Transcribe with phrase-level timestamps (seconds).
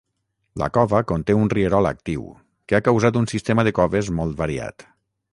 [0.59, 2.23] La cova conté un rierol actiu,
[2.71, 4.87] que ha causat un sistema de coves molt variat.